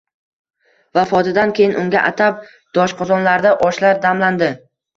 Vafotidan 0.97 1.53
keyin 1.59 1.77
unga 1.83 2.03
“atab” 2.13 2.41
doshqozonlarda 2.81 3.55
oshlar 3.71 4.05
damlandi. 4.11 4.53